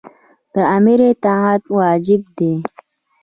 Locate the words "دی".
2.37-2.53